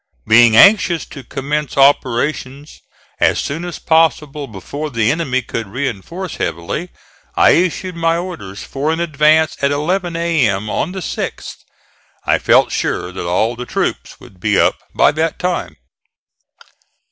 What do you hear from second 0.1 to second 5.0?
Being anxious to commence operations as soon as possible before